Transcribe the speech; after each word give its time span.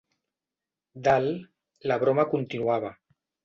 Dalt, 1.09 1.45
la 1.93 2.01
broma 2.05 2.29
continuava. 2.35 2.95